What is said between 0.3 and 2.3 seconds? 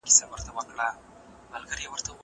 سبا ليکنه وکړم!!